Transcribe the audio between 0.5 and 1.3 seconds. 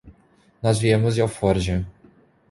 Nós viemos de